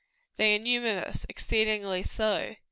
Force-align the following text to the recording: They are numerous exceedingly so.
They 0.37 0.55
are 0.55 0.57
numerous 0.59 1.27
exceedingly 1.29 2.01
so. 2.01 2.55